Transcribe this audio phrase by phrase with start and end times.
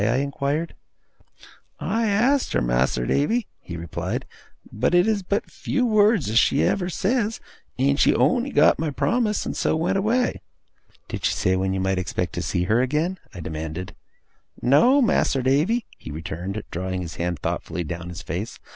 [0.03, 0.73] I inquired.
[1.79, 4.25] 'I asked her, Mas'r Davy,' he replied,
[4.71, 7.39] 'but it is but few words as she ever says,
[7.77, 10.41] and she on'y got my promise and so went away.'
[11.07, 13.93] 'Did she say when you might expect to see her again?' I demanded.
[14.59, 18.57] 'No, Mas'r Davy,' he returned, drawing his hand thoughtfully down his face.